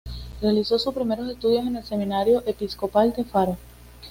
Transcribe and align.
Realizó 0.41 0.79
sus 0.79 0.95
primeros 0.95 1.29
estudios 1.29 1.63
en 1.67 1.75
el 1.75 1.83
Seminario 1.83 2.41
Episcopal 2.47 3.13
de 3.13 3.23
Faro. 3.23 3.55